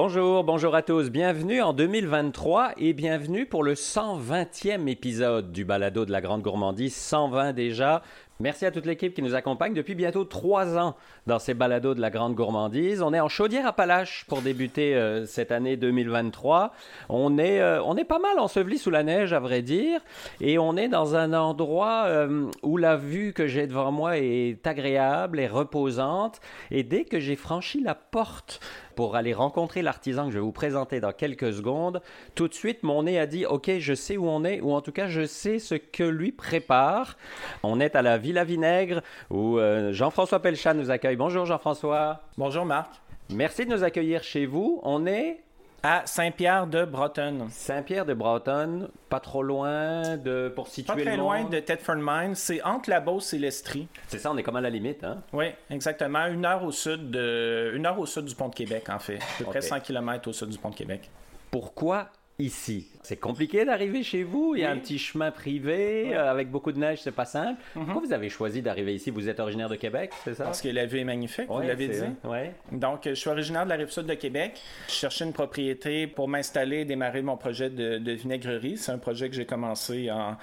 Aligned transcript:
Bonjour, 0.00 0.44
bonjour 0.44 0.76
à 0.76 0.82
tous, 0.82 1.10
bienvenue 1.10 1.60
en 1.60 1.72
2023 1.72 2.74
et 2.76 2.92
bienvenue 2.92 3.46
pour 3.46 3.64
le 3.64 3.74
120e 3.74 4.86
épisode 4.86 5.50
du 5.50 5.64
Balado 5.64 6.04
de 6.04 6.12
la 6.12 6.20
Grande 6.20 6.40
Gourmandise, 6.40 6.94
120 6.94 7.52
déjà. 7.52 8.02
Merci 8.40 8.66
à 8.66 8.70
toute 8.70 8.86
l'équipe 8.86 9.14
qui 9.14 9.22
nous 9.22 9.34
accompagne 9.34 9.74
depuis 9.74 9.96
bientôt 9.96 10.22
trois 10.22 10.78
ans 10.78 10.94
dans 11.26 11.40
ces 11.40 11.54
balados 11.54 11.94
de 11.94 12.00
la 12.00 12.08
grande 12.08 12.36
gourmandise. 12.36 13.02
On 13.02 13.12
est 13.12 13.18
en 13.18 13.28
chaudière 13.28 13.66
à 13.66 13.72
Palache 13.72 14.26
pour 14.28 14.42
débuter 14.42 14.94
euh, 14.94 15.26
cette 15.26 15.50
année 15.50 15.76
2023. 15.76 16.72
On 17.08 17.36
est, 17.36 17.60
euh, 17.60 17.82
on 17.82 17.96
est 17.96 18.04
pas 18.04 18.20
mal 18.20 18.38
enseveli 18.38 18.78
sous 18.78 18.90
la 18.90 19.02
neige, 19.02 19.32
à 19.32 19.40
vrai 19.40 19.60
dire, 19.62 20.00
et 20.40 20.56
on 20.56 20.76
est 20.76 20.86
dans 20.86 21.16
un 21.16 21.32
endroit 21.32 22.04
euh, 22.06 22.48
où 22.62 22.76
la 22.76 22.94
vue 22.94 23.32
que 23.32 23.48
j'ai 23.48 23.66
devant 23.66 23.90
moi 23.90 24.18
est 24.18 24.64
agréable 24.68 25.40
et 25.40 25.48
reposante. 25.48 26.40
Et 26.70 26.84
dès 26.84 27.06
que 27.06 27.18
j'ai 27.18 27.34
franchi 27.34 27.82
la 27.82 27.96
porte 27.96 28.60
pour 28.94 29.16
aller 29.16 29.32
rencontrer 29.32 29.82
l'artisan 29.82 30.26
que 30.26 30.32
je 30.32 30.38
vais 30.38 30.44
vous 30.44 30.52
présenter 30.52 31.00
dans 31.00 31.12
quelques 31.12 31.52
secondes, 31.52 32.02
tout 32.36 32.46
de 32.46 32.54
suite, 32.54 32.84
mon 32.84 33.04
nez 33.04 33.18
a 33.18 33.26
dit 33.26 33.46
OK, 33.46 33.70
je 33.78 33.94
sais 33.94 34.16
où 34.16 34.28
on 34.28 34.44
est, 34.44 34.60
ou 34.60 34.72
en 34.72 34.80
tout 34.80 34.92
cas, 34.92 35.08
je 35.08 35.24
sais 35.24 35.58
ce 35.58 35.74
que 35.74 36.04
lui 36.04 36.30
prépare. 36.30 37.16
On 37.64 37.80
est 37.80 37.96
à 37.96 38.02
la 38.02 38.16
Villa 38.28 38.44
Vinaigre 38.44 39.00
où 39.30 39.58
euh, 39.58 39.90
Jean-François 39.94 40.42
Pelchat 40.42 40.74
nous 40.74 40.90
accueille. 40.90 41.16
Bonjour 41.16 41.46
Jean-François. 41.46 42.20
Bonjour 42.36 42.66
Marc. 42.66 42.92
Merci 43.30 43.64
de 43.64 43.70
nous 43.70 43.84
accueillir 43.84 44.22
chez 44.22 44.44
vous. 44.44 44.80
On 44.82 45.06
est 45.06 45.40
à 45.82 46.02
Saint-Pierre 46.04 46.66
de 46.66 46.84
Bretonne. 46.84 47.48
Saint-Pierre 47.50 48.04
de 48.04 48.12
Bretonne, 48.12 48.90
pas 49.08 49.20
trop 49.20 49.42
loin 49.42 50.18
de 50.18 50.52
pour 50.54 50.68
situer 50.68 50.92
Pas 50.92 51.00
très 51.00 51.16
loin 51.16 51.44
de 51.44 51.58
Thetford 51.58 51.96
Mines, 51.96 52.34
c'est 52.34 52.62
entre 52.64 52.90
la 52.90 53.00
Beauce 53.00 53.32
et 53.32 53.38
l'Estrie. 53.38 53.88
C'est 54.08 54.18
ça, 54.18 54.30
on 54.30 54.36
est 54.36 54.42
comme 54.42 54.56
à 54.56 54.60
la 54.60 54.68
limite, 54.68 55.04
hein? 55.04 55.22
Oui, 55.32 55.46
exactement, 55.70 56.26
une 56.26 56.44
heure 56.44 56.64
au 56.64 56.72
sud 56.72 57.10
de 57.10 57.72
une 57.74 57.86
heure 57.86 57.98
au 57.98 58.04
sud 58.04 58.26
du 58.26 58.34
pont 58.34 58.48
de 58.48 58.54
Québec 58.54 58.90
en 58.90 58.98
fait, 58.98 59.16
à 59.16 59.38
peu 59.38 59.44
près 59.44 59.62
100 59.62 59.80
km 59.80 60.28
au 60.28 60.34
sud 60.34 60.50
du 60.50 60.58
pont 60.58 60.68
de 60.68 60.74
Québec. 60.74 61.08
Pourquoi 61.50 62.10
ici. 62.38 62.86
C'est 63.02 63.16
compliqué 63.16 63.64
d'arriver 63.64 64.04
chez 64.04 64.22
vous. 64.22 64.54
Il 64.54 64.62
y 64.62 64.64
a 64.64 64.70
un 64.70 64.78
petit 64.78 64.98
chemin 64.98 65.32
privé 65.32 66.14
euh, 66.14 66.30
avec 66.30 66.50
beaucoup 66.50 66.70
de 66.70 66.78
neige, 66.78 67.00
c'est 67.02 67.10
pas 67.10 67.24
simple. 67.24 67.60
Mhm. 67.74 67.84
Pourquoi 67.86 68.02
vous 68.06 68.12
avez 68.12 68.28
choisi 68.28 68.62
d'arriver 68.62 68.94
ici? 68.94 69.10
Vous 69.10 69.28
êtes 69.28 69.40
originaire 69.40 69.68
de 69.68 69.74
Québec, 69.74 70.12
c'est 70.24 70.34
ça? 70.34 70.44
Parce 70.44 70.62
que 70.62 70.68
la 70.68 70.86
vue 70.86 71.00
est 71.00 71.04
magnifique, 71.04 71.48
vous 71.48 71.60
l'avez 71.60 71.88
dit. 71.88 72.00
Ouais. 72.24 72.54
Donc, 72.70 73.02
je 73.06 73.14
suis 73.14 73.28
originaire 73.28 73.64
de 73.64 73.70
la 73.70 73.76
rive 73.76 73.90
sud 73.90 74.06
de 74.06 74.14
Québec. 74.14 74.60
Je 74.86 74.92
cherchais 74.92 75.24
une 75.24 75.32
propriété 75.32 76.06
pour 76.06 76.28
m'installer 76.28 76.78
et 76.78 76.84
démarrer 76.84 77.22
mon 77.22 77.36
projet 77.36 77.70
de, 77.70 77.98
de 77.98 78.12
vinaigrerie. 78.12 78.76
C'est 78.76 78.92
un 78.92 78.98
projet 78.98 79.28
que 79.28 79.34
j'ai 79.34 79.46
commencé 79.46 80.08
à 80.08 80.38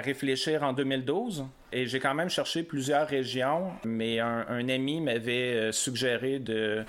réfléchir 0.00 0.62
en 0.62 0.72
2012. 0.72 1.44
Et 1.72 1.86
j'ai 1.86 2.00
quand 2.00 2.14
même 2.14 2.30
cherché 2.30 2.62
plusieurs 2.62 3.06
régions, 3.06 3.70
mais 3.84 4.18
un, 4.18 4.68
ami 4.68 5.00
m'avait 5.00 5.54
euh, 5.54 5.72
suggéré 5.72 6.38
de 6.38 6.84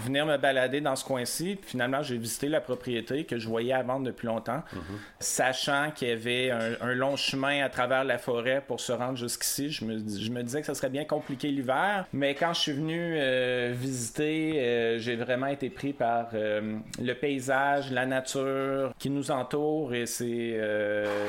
venir 0.00 0.26
me 0.26 0.36
balader 0.36 0.80
dans 0.80 0.94
ce 0.96 1.04
coin-ci. 1.04 1.58
Finalement, 1.62 2.02
j'ai 2.02 2.16
visité 2.16 2.48
la 2.48 2.60
propriété 2.60 3.24
que 3.24 3.38
je 3.38 3.48
voyais 3.48 3.72
à 3.72 3.82
vendre 3.82 4.06
depuis 4.06 4.26
longtemps, 4.26 4.62
mhm. 4.72 4.98
sachant 5.18 5.90
qu'il 5.90 6.08
y 6.08 6.12
avait 6.12 6.50
un, 6.50 6.94
long 6.94 7.16
chemin 7.16 7.64
à 7.64 7.68
travers 7.68 8.04
la 8.04 8.18
forêt 8.18 8.62
pour 8.66 8.80
se 8.80 8.92
rendre 8.92 9.16
jusqu'ici. 9.16 9.70
Je 9.70 9.84
me, 9.84 9.98
je 9.98 10.30
me 10.30 10.42
disais 10.42 10.60
que 10.60 10.66
ça 10.66 10.74
serait 10.74 10.88
bien 10.90 11.04
compliqué 11.04 11.48
l'hiver, 11.48 12.06
mais 12.12 12.34
quand 12.34 12.52
je 12.54 12.60
suis 12.60 12.72
venu 12.72 13.14
euh, 13.16 13.72
visiter, 13.74 14.54
euh, 14.56 14.98
j'ai 14.98 15.16
vraiment 15.16 15.46
été 15.46 15.70
pris 15.70 15.92
par 15.92 16.28
le 16.32 17.12
paysage, 17.14 17.90
la 17.90 18.06
nature 18.06 18.92
qui 18.98 19.10
nous 19.10 19.30
entoure 19.30 19.94
et 19.94 20.06
c'est 20.06 20.60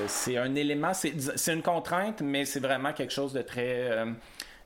c'est 0.08 0.38
un 0.38 0.54
élément, 0.56 0.94
c'est 0.94 1.54
une 1.54 1.62
contrainte, 1.62 2.22
mais 2.22 2.46
c'est 2.46 2.60
vraiment 2.60 2.89
quelque 2.94 3.14
chose 3.14 3.34
de 3.34 3.42
très 3.42 3.90
euh, 3.92 4.06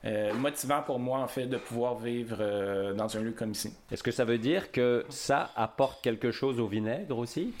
euh, 0.04 0.34
motivant 0.34 0.82
pour 0.82 0.98
moi, 0.98 1.20
en 1.20 1.28
fait, 1.28 1.46
de 1.46 1.56
pouvoir 1.56 1.96
vivre 1.96 2.36
euh, 2.40 2.92
dans 2.92 3.16
un 3.16 3.20
lieu 3.20 3.32
comme 3.32 3.52
ici. 3.52 3.72
Est-ce 3.90 4.02
que 4.02 4.10
ça 4.10 4.24
veut 4.24 4.38
dire 4.38 4.70
que 4.70 5.04
ça 5.08 5.50
apporte 5.56 6.02
quelque 6.02 6.30
chose 6.30 6.60
au 6.60 6.66
vinaigre 6.66 7.18
aussi? 7.18 7.54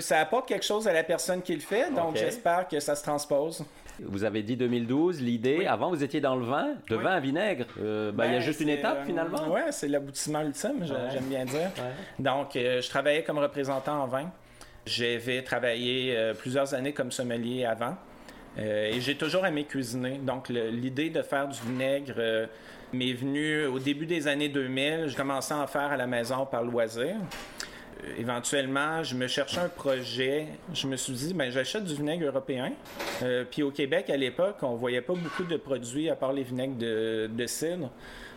ça 0.00 0.20
apporte 0.20 0.46
quelque 0.46 0.66
chose 0.66 0.86
à 0.86 0.92
la 0.92 1.02
personne 1.02 1.40
qui 1.40 1.54
le 1.54 1.62
fait, 1.62 1.90
donc 1.90 2.16
j'espère 2.16 2.68
que 2.68 2.78
ça 2.80 2.94
se 2.94 3.02
transpose. 3.02 3.64
Vous 3.98 4.22
avez 4.22 4.42
dit 4.42 4.58
2012, 4.58 5.22
l'idée, 5.22 5.64
avant 5.64 5.88
vous 5.88 6.04
étiez 6.04 6.20
dans 6.20 6.36
le 6.36 6.44
vin, 6.44 6.74
de 6.90 6.96
vin 6.96 7.12
à 7.12 7.20
vinaigre. 7.20 7.64
Ben, 7.78 7.84
il 7.84 7.84
y 7.84 7.88
a 7.88 8.12
ben, 8.12 8.40
juste 8.40 8.60
une 8.60 8.68
étape 8.68 9.06
finalement. 9.06 9.38
Oui, 9.48 9.62
c'est 9.70 9.88
l'aboutissement 9.88 10.42
ultime, 10.42 10.84
j'aime 10.84 11.24
bien 11.30 11.46
dire. 11.46 11.70
Donc, 12.18 12.50
je 12.52 12.86
travaillais 12.90 13.22
comme 13.22 13.38
représentant 13.38 14.02
en 14.02 14.06
vin. 14.06 14.30
J'avais 14.84 15.42
travaillé 15.42 16.14
plusieurs 16.38 16.74
années 16.74 16.92
comme 16.92 17.10
sommelier 17.10 17.64
avant. 17.64 17.96
Euh, 18.58 18.92
et 18.92 19.00
j'ai 19.00 19.16
toujours 19.16 19.46
aimé 19.46 19.64
cuisiner. 19.64 20.18
Donc, 20.18 20.48
l'idée 20.48 21.10
de 21.10 21.22
faire 21.22 21.48
du 21.48 21.58
vinaigre 21.60 22.14
euh, 22.18 22.46
m'est 22.92 23.12
venue 23.12 23.66
au 23.66 23.78
début 23.78 24.06
des 24.06 24.28
années 24.28 24.48
2000. 24.48 25.06
J'ai 25.08 25.16
commencé 25.16 25.52
à 25.52 25.58
en 25.58 25.66
faire 25.66 25.92
à 25.92 25.96
la 25.96 26.06
maison 26.06 26.46
par 26.46 26.62
loisir. 26.62 27.16
Euh, 28.04 28.14
éventuellement, 28.18 29.02
je 29.02 29.14
me 29.14 29.26
cherchais 29.26 29.60
un 29.60 29.68
projet. 29.68 30.46
Je 30.72 30.86
me 30.86 30.96
suis 30.96 31.12
dit, 31.12 31.34
ben, 31.34 31.50
j'achète 31.50 31.84
du 31.84 31.94
vinaigre 31.94 32.26
européen. 32.26 32.72
puis 33.50 33.62
au 33.62 33.70
Québec, 33.70 34.10
à 34.10 34.16
l'époque, 34.16 34.56
on 34.62 34.74
voyait 34.74 35.02
pas 35.02 35.14
beaucoup 35.14 35.44
de 35.44 35.56
produits 35.56 36.10
à 36.10 36.16
part 36.16 36.32
les 36.32 36.42
vinaigres 36.42 36.76
de, 36.78 37.46
cidre. 37.46 37.90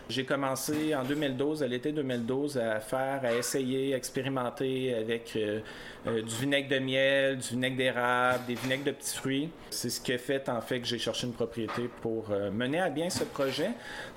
J'ai 0.08 0.24
commencé 0.24 0.94
en 0.94 1.04
2012, 1.04 1.62
à 1.62 1.66
l'été 1.66 1.92
2012, 1.92 2.56
à 2.56 2.80
faire, 2.80 3.20
à 3.24 3.34
essayer, 3.34 3.92
à 3.92 3.98
expérimenter 3.98 4.94
avec 4.94 5.32
euh, 5.36 5.60
euh, 6.06 6.22
du 6.22 6.34
vinaigre 6.34 6.68
de 6.68 6.78
miel, 6.78 7.36
du 7.36 7.48
vinaigre 7.48 7.76
d'érable, 7.76 8.46
des 8.46 8.54
vinaigres 8.54 8.84
de 8.84 8.92
petits 8.92 9.16
fruits. 9.18 9.50
C'est 9.68 9.90
ce 9.90 10.00
qui 10.00 10.14
a 10.14 10.18
fait 10.18 10.48
en 10.48 10.62
fait 10.62 10.80
que 10.80 10.86
j'ai 10.86 10.98
cherché 10.98 11.26
une 11.26 11.34
propriété 11.34 11.90
pour 12.00 12.30
euh, 12.30 12.50
mener 12.50 12.80
à 12.80 12.88
bien 12.88 13.10
ce 13.10 13.22
projet. 13.24 13.68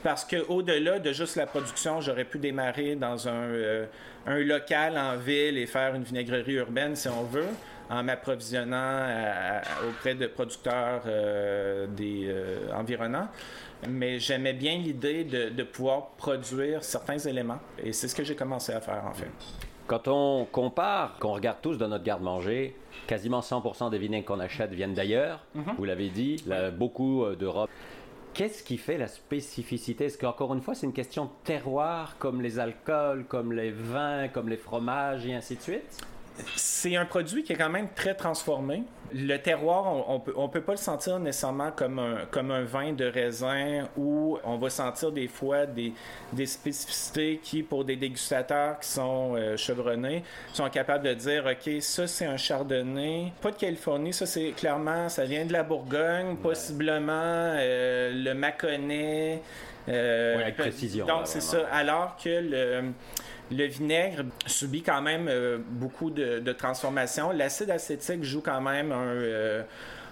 Parce 0.01 0.23
que 0.23 0.37
au-delà 0.47 0.99
de 0.99 1.11
juste 1.11 1.35
la 1.35 1.45
production, 1.45 1.99
j'aurais 1.99 2.23
pu 2.23 2.39
démarrer 2.39 2.95
dans 2.95 3.27
un, 3.27 3.85
un 4.25 4.39
local 4.39 4.97
en 4.97 5.17
ville 5.17 5.57
et 5.57 5.65
faire 5.65 5.95
une 5.95 6.03
vinaigrerie 6.03 6.53
urbaine 6.53 6.95
si 6.95 7.07
on 7.07 7.23
veut 7.23 7.49
en 7.89 8.03
m'approvisionnant 8.03 9.05
auprès 9.89 10.15
de 10.15 10.27
producteurs 10.27 11.01
des 11.89 12.33
environnants 12.73 13.27
mais 13.89 14.19
j'aimais 14.19 14.53
bien 14.53 14.77
l'idée 14.77 15.23
de, 15.23 15.63
pouvoir 15.63 16.09
produire 16.17 16.83
certains 16.83 17.17
éléments. 17.17 17.59
Et 17.81 17.93
c'est 17.93 18.07
ce 18.07 18.15
que 18.15 18.23
j'ai 18.23 18.35
commencé 18.35 18.73
à 18.73 18.81
faire, 18.81 19.03
en 19.05 19.13
fait. 19.13 19.29
Quand 19.87 20.07
on 20.07 20.45
compare, 20.45 21.17
qu'on 21.19 21.33
regarde 21.33 21.57
tous 21.61 21.77
dans 21.77 21.87
notre 21.87 22.03
garde-manger, 22.03 22.75
quasiment 23.07 23.39
100% 23.39 23.89
des 23.89 23.97
vinaigres 23.97 24.25
qu'on 24.25 24.39
achète 24.39 24.71
viennent 24.71 24.93
d'ailleurs. 24.93 25.45
Mhm. 25.55 25.73
Vous 25.77 25.85
l'avez 25.85 26.09
dit, 26.09 26.43
beaucoup 26.77 27.23
euh, 27.23 27.35
d'Europe. 27.35 27.69
Qu'est-ce 28.33 28.63
qui 28.63 28.77
fait 28.77 28.97
la 28.97 29.07
spécificité? 29.07 30.05
Est-ce 30.05 30.17
qu'encore 30.17 30.53
une 30.53 30.61
fois, 30.61 30.73
c'est 30.73 30.85
une 30.85 30.93
question 30.93 31.25
de 31.25 31.31
terroir, 31.43 32.15
comme 32.17 32.41
les 32.41 32.59
alcools, 32.59 33.25
comme 33.27 33.51
les 33.51 33.71
vins, 33.71 34.29
comme 34.29 34.47
les 34.47 34.57
fromages 34.57 35.25
et 35.25 35.33
ainsi 35.33 35.57
de 35.57 35.61
suite? 35.61 36.01
C'est 36.55 36.95
un 36.95 37.05
produit 37.05 37.43
qui 37.43 37.53
est 37.53 37.57
quand 37.57 37.69
même 37.69 37.89
très 37.95 38.13
transformé. 38.13 38.83
Le 39.13 39.37
terroir, 39.37 40.07
on, 40.07 40.21
ne 40.43 40.47
peut, 40.47 40.61
pas 40.61 40.71
le 40.71 40.77
sentir 40.77 41.19
nécessairement 41.19 41.71
comme 41.71 41.99
un, 41.99 42.19
comme 42.31 42.49
un 42.49 42.63
vin 42.63 42.93
de 42.93 43.03
raisin 43.03 43.89
où 43.97 44.37
on 44.45 44.57
va 44.57 44.69
sentir 44.69 45.11
des 45.11 45.27
fois 45.27 45.65
des, 45.65 45.93
spécificités 46.45 47.39
qui, 47.43 47.61
pour 47.61 47.83
des 47.83 47.97
dégustateurs 47.97 48.79
qui 48.79 48.87
sont 48.87 49.35
euh, 49.35 49.57
chevronnés, 49.57 50.23
sont 50.53 50.69
capables 50.69 51.05
de 51.05 51.13
dire, 51.13 51.45
OK, 51.45 51.81
ça 51.81 52.07
c'est 52.07 52.25
un 52.25 52.37
chardonnay, 52.37 53.33
pas 53.41 53.51
de 53.51 53.57
Californie, 53.57 54.13
ça 54.13 54.25
c'est 54.25 54.51
clairement, 54.51 55.09
ça 55.09 55.25
vient 55.25 55.45
de 55.45 55.51
la 55.51 55.63
Bourgogne, 55.63 56.37
possiblement 56.37 57.11
euh, 57.13 58.11
le 58.13 58.33
Mâconnais. 58.33 59.41
Euh, 59.89 60.39
avec 60.39 60.57
précision. 60.57 61.05
Donc, 61.05 61.21
c'est 61.25 61.41
ça. 61.41 61.67
Alors 61.71 62.15
que 62.15 62.29
le, 62.29 62.91
le 63.51 63.65
vinaigre 63.65 64.23
subit 64.45 64.81
quand 64.81 65.01
même 65.01 65.27
euh, 65.27 65.57
beaucoup 65.59 66.09
de, 66.09 66.51
transformations. 66.53 67.31
L'acide 67.31 67.69
acétique 67.69 68.23
joue 68.23 68.41
quand 68.41 68.61
même 68.61 68.91
un, 68.91 69.05
euh, 69.05 69.63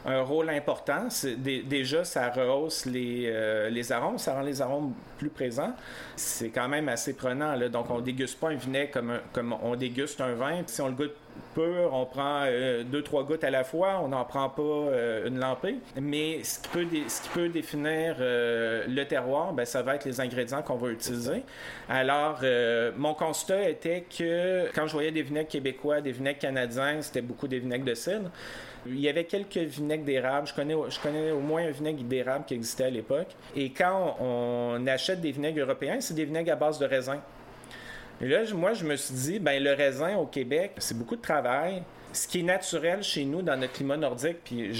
rôle 0.05 0.49
important. 0.49 1.07
déjà, 1.37 2.03
ça 2.03 2.29
rehausse 2.29 2.85
les, 2.85 3.25
euh, 3.27 3.69
les 3.69 3.91
arômes, 3.91 4.17
ça 4.17 4.33
rend 4.33 4.41
les 4.41 4.61
arômes 4.61 4.93
plus 5.17 5.29
présents. 5.29 5.73
C'est 6.15 6.49
quand 6.49 6.67
même 6.67 6.87
assez 6.89 7.13
prenant. 7.13 7.57
Donc, 7.69 7.89
on 7.89 7.99
déguste 7.99 8.39
pas 8.39 8.49
un 8.49 8.55
vinaigre 8.55 8.91
comme, 8.91 9.19
comme 9.33 9.55
on 9.61 9.75
déguste 9.75 10.21
un 10.21 10.33
vin. 10.33 10.61
Si 10.65 10.81
on 10.81 10.87
le 10.87 10.93
goûte 10.93 11.15
on 11.57 12.05
prend 12.05 12.43
euh, 12.45 12.83
deux, 12.83 13.01
trois 13.01 13.23
gouttes 13.23 13.43
à 13.43 13.49
la 13.49 13.63
fois, 13.63 13.99
on 14.03 14.09
n'en 14.09 14.23
prend 14.23 14.49
pas 14.49 14.61
euh, 14.61 15.27
une 15.27 15.39
lampée. 15.39 15.75
Mais 15.99 16.43
ce 16.43 16.59
qui 16.59 17.29
peut, 17.29 17.49
définir 17.49 18.15
le 18.19 19.03
terroir, 19.03 19.53
ben, 19.53 19.65
ça 19.65 19.81
va 19.81 19.95
être 19.95 20.05
les 20.05 20.19
ingrédients 20.21 20.61
qu'on 20.61 20.75
va 20.75 20.89
utiliser. 20.89 21.43
Alors, 21.89 22.41
mon 22.97 23.13
constat 23.13 23.69
était 23.69 24.05
que 24.17 24.69
quand 24.73 24.87
je 24.87 24.93
voyais 24.93 25.11
des 25.11 25.23
vinaigres 25.23 25.49
québécois, 25.49 26.01
des 26.01 26.11
vinaigres 26.11 26.39
canadiens, 26.39 27.01
c'était 27.01 27.21
beaucoup 27.21 27.47
des 27.47 27.59
vinaigres 27.59 27.85
de 27.85 27.95
cidre. 27.95 28.29
Il 28.85 28.99
y 28.99 29.09
avait 29.09 29.25
quelques 29.25 29.57
vinaigres 29.57 30.05
d'érable. 30.05 30.47
Je 30.47 30.53
connais, 30.53 30.75
je 30.89 30.99
connais 30.99 31.31
au 31.31 31.39
moins 31.39 31.63
un 31.63 31.71
vinaigre 31.71 32.03
d'érable 32.03 32.45
qui 32.45 32.53
existait 32.53 32.85
à 32.85 32.89
l'époque. 32.89 33.27
Et 33.55 33.71
quand 33.71 34.17
on, 34.19 34.85
achète 34.87 35.21
des 35.21 35.31
vinaigres 35.31 35.61
européens, 35.61 35.97
c'est 35.99 36.13
des 36.13 36.25
vinaigres 36.25 36.53
à 36.53 36.55
base 36.55 36.79
de 36.79 36.85
raisin. 36.85 37.21
Et 38.21 38.27
là, 38.27 38.43
moi, 38.53 38.73
je 38.73 38.85
me 38.85 38.95
suis 38.95 39.13
dit, 39.13 39.39
ben 39.39 39.63
le 39.63 39.73
raisin 39.73 40.17
au 40.17 40.25
Québec, 40.25 40.71
c'est 40.77 40.97
beaucoup 40.97 41.15
de 41.15 41.21
travail. 41.21 41.83
ce 42.11 42.27
qui 42.27 42.39
est 42.39 42.43
naturel 42.43 43.03
chez 43.03 43.23
nous 43.23 43.43
dans 43.43 43.55
notre 43.55 43.73
climat 43.73 43.95
nordique, 43.95 44.37
puis 44.43 44.71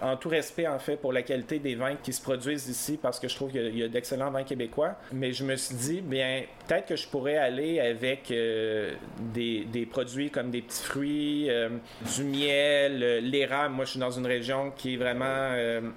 en 0.00 0.16
tout 0.16 0.30
respect 0.30 0.66
en 0.66 0.78
fait 0.78 0.96
pour 0.96 1.12
la 1.12 1.22
qualité 1.22 1.58
des 1.58 1.74
vins 1.74 1.94
qui 2.02 2.12
se 2.12 2.22
produisent 2.22 2.68
ici, 2.68 2.98
parce 3.00 3.20
que 3.20 3.28
je 3.28 3.36
trouve 3.36 3.50
qu'il 3.50 3.76
y 3.76 3.82
a, 3.82 3.88
d'excellents 3.88 4.30
vins 4.30 4.44
québécois, 4.44 4.96
mais 5.12 5.32
je 5.32 5.44
me 5.44 5.56
suis 5.56 5.74
dit, 5.74 6.00
bien, 6.00 6.44
peut-être 6.66 6.86
que 6.86 6.96
je 6.96 7.06
pourrais 7.06 7.36
aller 7.36 7.80
avec 7.80 8.30
euh, 8.30 8.94
des, 9.34 9.66
des, 9.66 9.84
produits 9.84 10.30
comme 10.30 10.50
des 10.50 10.62
petits 10.62 10.82
fruits, 10.82 11.50
euh, 11.50 11.68
du 12.16 12.24
miel, 12.24 13.02
euh, 13.02 13.20
l'érable. 13.20 13.74
Moi, 13.74 13.84
je 13.84 13.90
suis 13.90 14.00
dans 14.00 14.10
une 14.10 14.26
région 14.26 14.72
qui 14.74 14.94
est 14.94 14.96
vraiment 14.96 15.50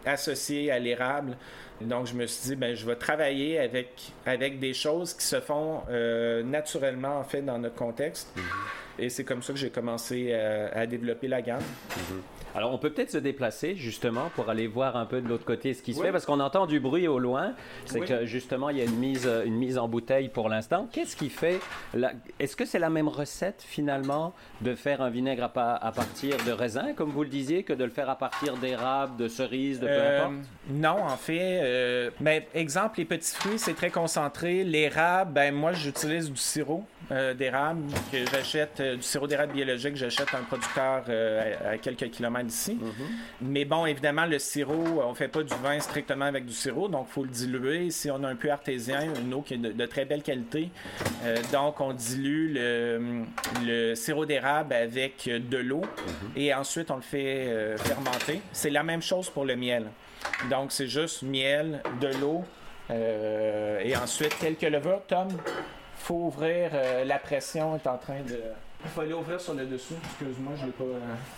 associée 0.06 0.69
à 0.69 0.80
l'érable. 0.80 1.38
Donc, 1.81 2.07
je 2.07 2.13
me 2.13 2.25
suis 2.25 2.50
dit, 2.50 2.56
ben, 2.56 2.75
je 2.75 2.85
vais 2.85 2.95
travailler 2.95 3.59
avec, 3.59 4.12
avec 4.25 4.59
des 4.59 4.74
choses 4.74 5.13
qui 5.13 5.25
se 5.25 5.39
font 5.39 5.83
naturellement, 6.45 7.19
en 7.19 7.24
fait, 7.24 7.41
dans 7.41 7.59
notre 7.59 7.75
contexte. 7.75 8.29
Mm-hmm. 8.35 8.86
Et 8.99 9.09
c'est 9.09 9.23
comme 9.23 9.41
ça 9.41 9.53
que 9.53 9.59
j'ai 9.59 9.69
commencé 9.69 10.33
à, 10.33 10.85
développer 10.85 11.27
la 11.27 11.41
gamme. 11.41 11.61
Mhm. 11.95 12.21
Alors, 12.55 12.73
on 12.73 12.79
peut 12.79 12.89
peut-être 12.89 13.11
se 13.11 13.17
déplacer 13.19 13.75
justement 13.75 14.31
pour 14.35 14.49
aller 14.49 14.65
voir 14.65 14.97
un 14.97 15.05
peu 15.05 15.21
de 15.21 15.27
l'autre 15.27 15.45
côté 15.45 15.75
ce 15.75 15.83
qui 15.83 15.94
se 15.94 16.01
fait 16.01 16.11
parce 16.11 16.25
qu'on 16.25 16.39
entend 16.39 16.65
du 16.65 16.79
bruit 16.79 17.07
au 17.07 17.19
loin. 17.19 17.53
C'est 17.85 17.99
que 17.99 18.25
justement, 18.25 18.69
il 18.69 18.77
y 18.77 18.81
a 18.81 18.85
une 18.85 18.97
mise, 18.97 19.29
une 19.45 19.57
mise 19.57 19.77
en 19.77 19.88
bouteille 19.88 20.29
pour 20.29 20.49
l'instant. 20.49 20.88
Qu'est-ce 20.91 21.15
qui 21.15 21.29
fait 21.29 21.59
Est-ce 22.39 22.55
que 22.55 22.65
c'est 22.65 22.79
la 22.79 22.89
même 22.89 23.07
recette 23.07 23.63
finalement 23.65 24.33
de 24.61 24.73
faire 24.73 25.01
un 25.01 25.11
vinaigre 25.11 25.51
à, 25.55 25.85
à, 25.85 25.91
partir 25.91 26.35
de 26.45 26.51
raisin, 26.51 26.94
comme 26.94 27.11
vous 27.11 27.23
le 27.23 27.29
disiez, 27.29 27.61
que 27.61 27.73
de 27.73 27.83
le 27.83 27.91
faire 27.91 28.09
à 28.09 28.17
partir 28.17 28.57
d'érable, 28.57 29.17
de 29.17 29.27
cerises, 29.27 29.79
de 29.79 29.85
peu 29.85 29.94
euh, 29.94 30.25
importe? 30.25 30.47
Non, 30.69 31.03
en 31.03 31.17
fait. 31.17 31.59
Euh, 31.61 32.09
ben, 32.19 32.41
exemple, 32.55 32.97
les 32.97 33.05
petits 33.05 33.35
fruits, 33.35 33.59
c'est 33.59 33.75
très 33.75 33.91
concentré. 33.91 34.63
L'érable, 34.63 35.33
ben, 35.33 35.53
moi, 35.53 35.73
j'utilise 35.73 36.31
du 36.31 36.38
sirop. 36.38 36.83
Euh, 37.09 37.33
d'érable 37.33 37.83
que 38.12 38.18
j'achète, 38.30 38.81
du 38.81 39.01
sirop 39.01 39.27
d'érable 39.27 39.54
biologique, 39.54 39.95
j'achète 39.95 40.33
un 40.33 40.44
producteur 40.44 41.06
à, 41.65 41.77
quelques 41.77 42.09
kilomètres 42.09 42.48
d'ici. 42.48 42.74
Mm-hmm. 42.74 43.42
Mais 43.42 43.65
bon, 43.65 43.86
évidemment, 43.86 44.25
le 44.25 44.39
sirop, 44.39 45.01
on 45.06 45.13
fait 45.13 45.30
pas 45.30 45.44
du 45.44 45.54
vin 45.63 45.80
strictement 45.80 46.25
avec 46.25 46.45
du 46.45 46.54
sirop, 46.54 46.89
donc 46.89 47.07
il 47.09 47.13
faut 47.13 47.24
le 47.24 47.30
diluer. 47.30 47.92
Si 47.92 48.12
on 48.12 48.24
a 48.24 48.27
un 48.27 48.36
peu 48.36 48.51
artésien, 48.51 49.01
une 49.21 49.33
eau 49.33 49.42
qui 49.42 49.54
est 49.54 49.57
de, 49.57 49.86
très 49.86 50.06
belle 50.06 50.21
qualité, 50.21 50.69
donc 51.51 51.80
on 51.80 51.94
dilue 51.94 52.54
le, 52.54 53.24
le 53.65 53.95
sirop 53.95 54.25
d'érable 54.25 54.74
avec 54.74 55.30
de 55.30 55.57
l'eau 55.57 55.81
mhm. 55.81 56.31
et 56.36 56.54
ensuite 56.54 56.92
on 56.92 56.95
le 56.95 57.01
fait 57.01 57.48
euh, 57.48 57.77
fermenter. 57.77 58.42
C'est 58.51 58.69
la 58.69 58.83
même 58.83 59.01
chose 59.01 59.30
pour 59.30 59.45
le 59.45 59.56
miel. 59.56 59.88
Donc 60.50 60.71
c'est 60.71 60.88
juste 60.88 61.24
miel, 61.24 61.81
de 62.01 62.07
l'eau 62.19 62.44
euh, 62.89 63.80
et 63.83 63.95
ensuite 63.95 64.36
quelques 64.39 64.62
levures. 64.62 65.01
Tom, 65.07 65.27
faut 66.07 66.15
ouvrir. 66.15 66.71
Euh, 66.74 67.04
la 67.04 67.19
pression 67.19 67.75
est 67.75 67.86
en 67.86 67.98
train 67.98 68.21
de. 68.21 68.39
Il 68.83 68.89
faut 68.89 69.01
aller 69.01 69.13
ouvrir 69.13 69.42
sur 69.42 69.54
le 69.54 69.65
dessous. 69.65 69.95
Excuse-moi, 70.06 70.54
je 70.59 70.65
l'ai 70.65 70.71
pas. 70.71 70.83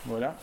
voilà. 0.06 0.36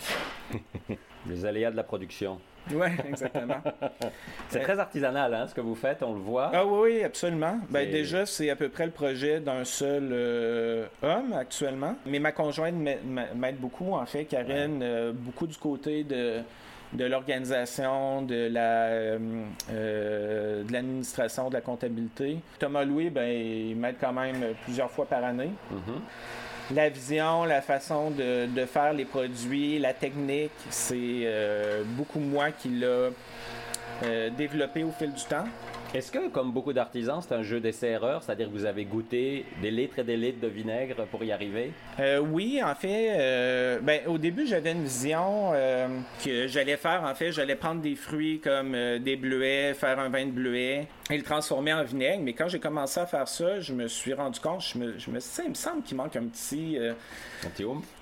Les 1.29 1.45
aléas 1.45 1.71
de 1.71 1.77
la 1.77 1.85
production. 1.85 2.41
Oui, 2.73 2.89
exactement. 3.09 3.63
c'est 4.49 4.61
très 4.61 4.79
artisanal, 4.79 5.33
hein, 5.33 5.47
ce 5.47 5.55
que 5.55 5.61
vous 5.61 5.75
faites, 5.77 6.03
on 6.03 6.15
le 6.15 6.21
voit. 6.21 6.51
Ah 6.53 6.65
oui, 6.65 7.05
absolument. 7.05 7.61
Ben, 7.71 7.89
déjà, 7.89 8.27
c'est 8.27 8.51
à 8.51 8.57
peu 8.57 8.69
près 8.69 8.87
le 8.87 8.93
projet 8.93 9.39
d'un 9.39 9.65
seul 9.65 10.09
euh, 10.11 10.87
homme 11.03 11.33
actuellement. 11.33 11.97
Mais 12.07 12.19
ma 12.19 12.33
conjointe 12.33 12.75
m'aide 12.75 13.59
beaucoup, 13.59 13.93
en 13.93 14.07
fait. 14.07 14.25
Karine, 14.25 14.81
euh, 14.83 15.13
beaucoup 15.15 15.47
du 15.47 15.57
côté 15.57 16.03
de 16.03 16.43
de 16.97 17.05
l'organisation, 17.05 18.23
de 18.23 18.49
la 18.51 18.89
euh, 19.71 20.63
de 20.65 20.73
l'administration, 20.73 21.49
de 21.49 21.55
la 21.55 21.61
comptabilité. 21.61 22.39
Thomas 22.59 22.85
Louis, 22.85 23.11
ben, 23.11 23.29
il 23.29 23.77
m'aide 23.77 23.97
quand 24.01 24.13
même 24.13 24.55
plusieurs 24.65 24.91
fois 24.91 25.07
par 25.07 25.25
année. 25.25 25.51
Mm-hmm 25.73 26.01
la 26.75 26.89
vision, 26.89 27.45
la 27.45 27.61
façon 27.61 28.11
de, 28.11 28.47
de, 28.47 28.67
faire 28.67 28.93
les 28.93 29.05
produits, 29.05 29.79
la 29.79 29.95
technique, 29.95 30.51
c'est 30.71 30.97
euh, 30.97 31.83
beaucoup 31.85 32.19
moi 32.19 32.51
qui 32.51 32.71
l'a 32.71 33.11
euh, 34.03 34.31
développé 34.37 34.83
au 34.85 34.91
fil 34.91 35.13
du 35.13 35.25
temps. 35.25 35.45
Est-ce 35.95 36.13
que, 36.13 36.29
comme 36.29 36.53
beaucoup 36.53 36.73
d'artisans, 36.73 37.21
c'est 37.27 37.35
un 37.35 37.43
jeu 37.43 37.61
d'essai-erreur, 37.61 38.23
c'est-à-dire 38.23 38.49
que 38.49 38.53
vous 38.53 38.67
avez 38.67 38.85
goûté 38.85 39.47
des 39.63 39.71
litres 39.71 39.99
et 40.01 40.05
des 40.05 40.17
litres 40.17 40.41
de 40.41 40.49
vinaigre 40.49 41.07
pour 41.11 41.25
y 41.25 41.33
arriver? 41.33 41.73
Euh, 42.01 42.19
oui, 42.19 42.61
en 42.63 42.75
fait, 42.75 43.81
ben, 43.83 44.01
au 44.07 44.19
début, 44.19 44.47
j'avais 44.47 44.73
une 44.73 44.85
vision 44.85 45.53
que 46.25 46.47
j'allais 46.49 46.77
faire. 46.77 47.03
En 47.05 47.15
fait, 47.15 47.33
j'allais 47.33 47.57
prendre 47.57 47.81
des 47.81 47.95
fruits 47.95 48.41
comme 48.41 48.73
des 48.99 49.17
bleuets, 49.17 49.75
faire 49.75 49.99
un 49.99 50.09
vin 50.09 50.27
de 50.27 50.33
bleuet, 50.33 50.87
et 51.11 51.17
le 51.17 51.23
transformer 51.23 51.73
en 51.73 51.85
vinaigre. 51.85 52.23
Mais 52.23 52.33
quand 52.33 52.49
j'ai 52.49 52.59
commencé 52.59 52.99
à 52.99 53.07
faire 53.07 53.29
ça, 53.29 53.61
je 53.61 53.73
me 53.73 53.87
suis 53.87 54.13
rendu 54.13 54.41
compte, 54.41 54.63
je 54.63 54.79
me, 54.79 54.99
je 54.99 55.11
me 55.11 55.21
suis 55.21 55.37
dit, 55.37 55.43
il 55.45 55.51
me 55.51 55.55
semble 55.55 55.83
qu'il 55.83 55.97
manque 55.97 56.17
un 56.17 56.25
petit. 56.25 56.79
Euh, 56.79 56.93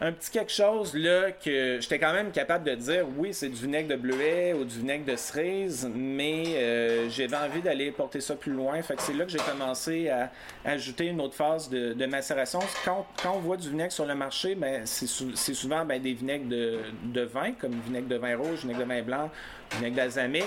un 0.01 0.13
petit 0.13 0.31
quelque 0.31 0.53
chose 0.53 0.95
là 0.95 1.33
que 1.33 1.79
j'étais 1.81 1.99
quand 1.99 2.13
même 2.13 2.31
capable 2.31 2.65
de 2.65 2.75
dire 2.77 3.05
oui, 3.19 3.35
c'est 3.35 3.49
du 3.49 3.61
vinaigre 3.63 3.89
de 3.89 3.97
bleuet 3.97 4.55
ou 4.55 4.65
du 4.65 4.79
vinaigre 4.79 5.05
de 5.05 5.17
cerise, 5.17 5.91
mais 5.95 6.45
euh, 6.55 7.11
j'avais 7.11 7.37
envie 7.37 7.61
d'aller 7.61 7.91
porter 7.91 8.21
ça 8.21 8.37
plus 8.37 8.53
loin. 8.53 8.81
Fait 8.83 8.97
que 8.97 9.03
c'est 9.03 9.13
là 9.13 9.25
que 9.25 9.31
j'ai 9.31 9.39
commencé 9.39 10.09
à, 10.09 10.31
ajouter 10.65 11.07
une 11.07 11.21
autre 11.21 11.35
phase 11.35 11.69
de, 11.69 12.07
macération. 12.07 12.61
Quand, 12.85 13.07
quand, 13.23 13.35
on 13.35 13.41
voit 13.41 13.57
du 13.57 13.71
vinaigre 13.71 13.93
sur 13.93 14.07
le 14.07 14.15
marché, 14.15 14.55
ben, 14.55 14.87
c'est, 14.87 15.07
souvent 15.07 15.85
ben, 15.85 16.01
des 16.01 16.13
vinaigres 16.13 16.49
de, 16.49 16.81
de 17.05 17.23
vin, 17.23 17.53
comme 17.53 17.73
vinaigre 17.87 18.09
de 18.09 18.17
vin 18.17 18.37
rouge, 18.37 18.61
vinaigre 18.61 18.81
de 18.81 18.85
vin 18.85 19.03
blanc, 19.03 19.31
vinaigre 19.73 19.97
balsamique 19.97 20.45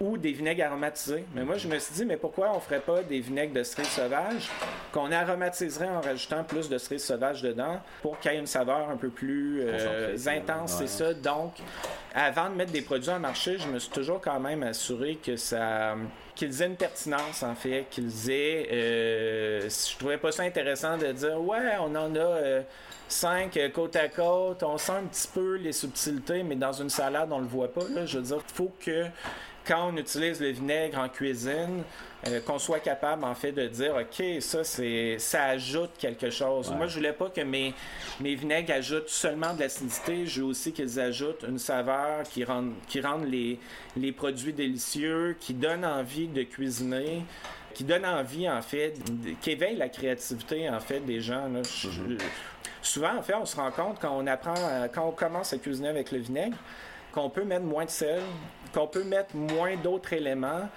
ou 0.00 0.16
des 0.16 0.32
vinaigres 0.32 0.64
aromatisés. 0.64 1.24
Mais 1.34 1.44
moi, 1.44 1.58
je 1.58 1.68
me 1.68 1.78
suis 1.78 1.94
dit, 1.94 2.04
mais 2.06 2.16
pourquoi 2.16 2.52
on 2.54 2.60
ferait 2.60 2.80
pas 2.80 3.02
des 3.02 3.20
vinaigres 3.20 3.52
de 3.52 3.62
cerise 3.62 3.88
sauvage 3.88 4.48
qu'on 4.92 5.12
aromatiserait 5.12 5.88
en 5.88 6.00
rajoutant 6.00 6.42
plus 6.42 6.68
de 6.68 6.78
cerise 6.78 7.04
sauvage 7.04 7.42
dedans 7.42 7.80
pour 8.00 8.18
qu'il 8.18 8.32
y 8.32 8.34
ait 8.34 8.38
une 8.38 8.46
saveur 8.46 8.88
un 8.88 8.96
peu 8.96 9.10
plus 9.10 9.60
euh, 9.62 10.16
intense, 10.26 10.76
c'est 10.78 10.86
ça. 10.86 11.12
Donc, 11.12 11.54
avant 12.14 12.48
de 12.48 12.54
mettre 12.54 12.72
des 12.72 12.82
produits 12.82 13.10
en 13.10 13.20
marché, 13.20 13.58
je 13.58 13.68
me 13.68 13.78
suis 13.78 13.90
toujours 13.90 14.20
quand 14.20 14.40
même 14.40 14.62
assuré 14.62 15.18
que 15.22 15.36
ça 15.36 15.96
qu'ils 16.34 16.62
aient 16.62 16.66
une 16.66 16.76
pertinence 16.76 17.42
en 17.42 17.54
fait, 17.54 17.86
qu'ils 17.90 18.30
aient. 18.30 18.68
Euh, 18.72 19.68
je 19.68 19.98
trouvais 19.98 20.16
pas 20.16 20.32
ça 20.32 20.44
intéressant 20.44 20.96
de 20.96 21.12
dire 21.12 21.38
ouais, 21.40 21.76
on 21.80 21.94
en 21.94 22.14
a. 22.14 22.18
Euh, 22.18 22.62
cinq 23.10 23.58
côte 23.74 23.96
à 23.96 24.08
côte, 24.08 24.62
on 24.62 24.78
sent 24.78 24.92
un 24.92 25.06
petit 25.06 25.28
peu 25.34 25.56
les 25.56 25.72
subtilités, 25.72 26.42
mais 26.42 26.54
dans 26.54 26.72
une 26.72 26.90
salade, 26.90 27.30
on 27.32 27.40
le 27.40 27.46
voit 27.46 27.72
pas. 27.72 27.82
Là. 27.92 28.06
Je 28.06 28.18
veux 28.18 28.24
dire, 28.24 28.36
il 28.36 28.54
faut 28.54 28.72
que 28.80 29.06
quand 29.66 29.90
on 29.92 29.96
utilise 29.96 30.40
le 30.40 30.48
vinaigre 30.48 30.98
en 30.98 31.08
cuisine, 31.08 31.82
euh, 32.28 32.40
qu'on 32.40 32.58
soit 32.58 32.80
capable 32.80 33.24
en 33.24 33.34
fait 33.34 33.52
de 33.52 33.66
dire 33.66 33.94
ok 33.96 34.42
ça 34.42 34.62
c'est 34.62 35.18
ça 35.18 35.44
ajoute 35.44 35.90
quelque 35.98 36.30
chose. 36.30 36.70
Moi 36.76 36.86
je 36.86 36.96
voulais 36.96 37.12
pas 37.12 37.30
que 37.30 37.40
mes 37.40 37.74
mes 38.20 38.34
vinaigres 38.34 38.74
ajoutent 38.74 39.08
seulement 39.08 39.54
de 39.54 39.60
l'acidité, 39.60 40.26
je 40.26 40.42
veux 40.42 40.48
aussi 40.48 40.72
qu'ils 40.72 41.00
ajoutent 41.00 41.44
une 41.48 41.58
saveur 41.58 42.24
qui 42.24 42.44
rend 42.44 42.64
qui 42.88 43.00
rendent 43.00 43.30
les 43.30 43.58
les 43.96 44.12
produits 44.12 44.52
délicieux, 44.52 45.36
qui 45.40 45.54
donnent 45.54 45.84
envie 45.84 46.28
de 46.28 46.42
cuisiner 46.42 47.22
qui 47.74 47.84
donne 47.84 48.04
envie 48.04 48.48
en 48.50 48.62
fait, 48.62 48.94
qui 49.40 49.52
éveille 49.52 49.76
la 49.76 49.88
créativité 49.88 50.68
en 50.68 50.80
fait 50.80 51.00
des 51.00 51.20
gens. 51.20 51.48
Mm-hmm. 51.48 52.18
souvent 52.82 53.16
en 53.16 53.22
fait, 53.22 53.34
on 53.34 53.46
se 53.46 53.56
rend 53.56 53.70
compte 53.70 53.98
quand 54.00 54.12
on 54.12 54.26
apprend, 54.26 54.54
quand 54.92 55.06
on 55.06 55.12
commence 55.12 55.52
à 55.52 55.58
cuisiner 55.58 55.88
avec 55.88 56.10
le 56.10 56.18
vinaigre, 56.18 56.56
qu'on 57.12 57.30
peut 57.30 57.44
mettre 57.44 57.64
moins 57.64 57.84
de 57.84 57.90
sel, 57.90 58.22
qu'on 58.72 58.86
peut 58.86 59.04
mettre 59.04 59.34
moins 59.36 59.76
d'autres 59.76 60.12
éléments 60.12 60.68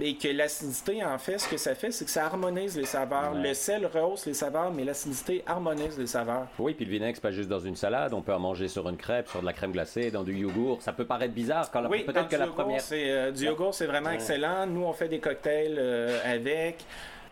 et 0.00 0.16
que 0.16 0.28
l'acidité, 0.28 1.04
en 1.04 1.18
fait, 1.18 1.38
ce 1.38 1.48
que 1.48 1.56
ça 1.56 1.74
fait, 1.74 1.90
c'est 1.90 2.04
que 2.04 2.10
ça 2.10 2.26
harmonise 2.26 2.76
les 2.76 2.84
saveurs. 2.84 3.34
Le 3.34 3.54
sel 3.54 3.86
rehausse 3.86 4.26
les 4.26 4.34
saveurs, 4.34 4.72
mais 4.72 4.84
l'acidité 4.84 5.42
harmonise 5.46 5.98
les 5.98 6.06
saveurs. 6.06 6.46
Oui, 6.58 6.74
puis 6.74 6.84
le 6.84 6.90
vinaigre, 6.90 7.16
c'est 7.16 7.22
pas 7.22 7.30
juste 7.30 7.48
dans 7.48 7.60
une 7.60 7.76
salade. 7.76 8.12
On 8.12 8.22
peut 8.22 8.34
en 8.34 8.38
manger 8.38 8.68
sur 8.68 8.88
une 8.88 8.96
crêpe, 8.96 9.28
sur 9.28 9.40
de 9.40 9.46
la 9.46 9.52
crème 9.52 9.72
glacée, 9.72 10.10
dans 10.10 10.22
du 10.22 10.34
yogourt. 10.34 10.82
Ça 10.82 10.92
peut 10.92 11.06
paraître 11.06 11.34
bizarre 11.34 11.70
quand 11.70 11.86
oui, 11.88 12.04
peut-être 12.04 12.28
que 12.28 12.36
la 12.36 12.46
première. 12.46 12.82
Euh, 12.92 13.30
du 13.30 13.44
yogourt, 13.44 13.74
c'est 13.74 13.86
vraiment 13.86 14.10
excellent. 14.10 14.66
Nous, 14.66 14.82
on 14.82 14.92
fait 14.92 15.08
des 15.08 15.18
cocktails 15.18 15.76
euh, 15.78 16.18
avec. 16.24 16.84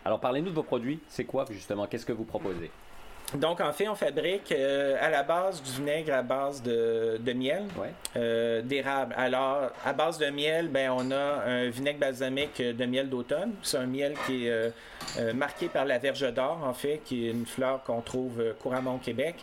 Alors, 0.04 0.20
parlez-nous 0.20 0.50
de 0.50 0.54
vos 0.54 0.62
produits. 0.62 1.00
C'est 1.08 1.24
quoi, 1.24 1.44
justement? 1.50 1.86
Qu'est-ce 1.86 2.06
que 2.06 2.12
vous 2.12 2.24
proposez? 2.24 2.70
Donc, 3.34 3.60
en 3.60 3.72
fait, 3.72 3.88
on 3.88 3.96
fabrique 3.96 4.52
euh, 4.52 4.96
à 5.00 5.10
la 5.10 5.24
base 5.24 5.60
du 5.60 5.70
vinaigre 5.72 6.14
à 6.14 6.22
base 6.22 6.62
de, 6.62 7.18
miel, 7.34 7.64
euh, 8.16 8.62
d'érable. 8.62 9.12
Alors, 9.18 9.70
à 9.84 9.92
base 9.92 10.18
de 10.18 10.26
miel, 10.26 10.68
ben, 10.68 10.90
on 10.96 11.10
a 11.10 11.42
un 11.44 11.68
vinaigre 11.68 11.98
balsamique 11.98 12.62
de 12.62 12.84
miel 12.86 13.08
d'automne. 13.08 13.54
C'est 13.62 13.78
un 13.78 13.86
miel 13.86 14.14
qui 14.26 14.46
est 14.46 14.50
euh, 15.18 15.32
marqué 15.34 15.68
par 15.68 15.84
la 15.84 15.98
verge 15.98 16.32
d'or, 16.32 16.60
en 16.64 16.74
fait, 16.74 17.00
qui 17.04 17.26
est 17.26 17.32
une 17.32 17.46
fleur 17.46 17.82
qu'on 17.82 18.02
trouve 18.02 18.40
couramment 18.62 18.94
au 18.94 18.98
Québec. 18.98 19.34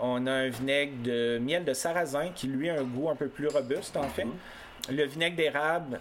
On 0.00 0.26
a 0.26 0.32
un 0.32 0.48
vinaigre 0.48 1.02
de 1.02 1.38
miel 1.38 1.64
de 1.64 1.72
sarrasin 1.72 2.28
qui, 2.32 2.46
lui, 2.46 2.70
a 2.70 2.74
un 2.74 2.84
goût 2.84 3.10
un 3.10 3.16
peu 3.16 3.26
plus 3.26 3.48
robuste, 3.48 3.96
en 3.96 4.08
fait. 4.08 4.24
Mhm. 4.24 4.32
Le 4.90 5.04
vinaigre 5.04 5.36
d'érable, 5.36 6.00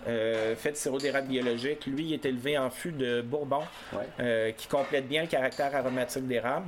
fait 0.58 0.72
de 0.72 0.76
sirop 0.76 0.98
d'érable 0.98 1.28
biologique, 1.28 1.86
lui, 1.86 2.06
il 2.06 2.14
est 2.14 2.26
élevé 2.26 2.58
en 2.58 2.72
fût 2.72 2.92
de 2.92 3.22
Bourbon, 3.22 3.62
qui 4.58 4.68
complète 4.68 5.08
bien 5.08 5.22
le 5.22 5.28
caractère 5.28 5.76
aromatique 5.76 6.28
d'érable. 6.28 6.66